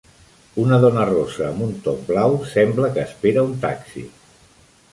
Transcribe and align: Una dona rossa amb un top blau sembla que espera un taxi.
Una 0.61 0.79
dona 0.85 1.03
rossa 1.09 1.43
amb 1.49 1.65
un 1.67 1.75
top 1.89 2.01
blau 2.09 2.37
sembla 2.55 2.91
que 2.97 3.07
espera 3.11 3.47
un 3.51 3.55
taxi. 3.67 4.07